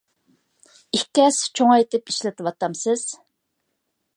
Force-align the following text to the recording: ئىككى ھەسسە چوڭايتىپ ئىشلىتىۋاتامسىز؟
ئىككى 0.99 1.25
ھەسسە 1.27 1.51
چوڭايتىپ 1.59 2.09
ئىشلىتىۋاتامسىز؟ 2.13 3.05